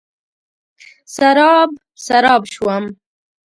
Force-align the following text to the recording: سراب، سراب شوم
سراب، 1.15 1.69
سراب 2.05 2.43
شوم 2.53 2.85